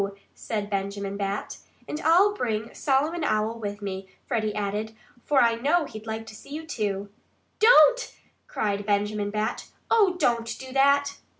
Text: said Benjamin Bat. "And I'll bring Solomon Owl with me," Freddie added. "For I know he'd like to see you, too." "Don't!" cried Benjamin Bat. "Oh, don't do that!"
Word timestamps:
said 0.33 0.67
Benjamin 0.67 1.15
Bat. 1.15 1.59
"And 1.87 2.01
I'll 2.01 2.33
bring 2.33 2.73
Solomon 2.73 3.23
Owl 3.23 3.59
with 3.59 3.83
me," 3.83 4.07
Freddie 4.25 4.55
added. 4.55 4.95
"For 5.23 5.43
I 5.43 5.53
know 5.53 5.85
he'd 5.85 6.07
like 6.07 6.25
to 6.25 6.35
see 6.35 6.49
you, 6.49 6.65
too." 6.65 7.09
"Don't!" 7.59 8.11
cried 8.47 8.83
Benjamin 8.87 9.29
Bat. 9.29 9.67
"Oh, 9.91 10.15
don't 10.17 10.57
do 10.57 10.73
that!" 10.73 11.17